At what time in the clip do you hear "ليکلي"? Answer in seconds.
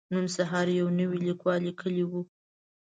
1.67-2.03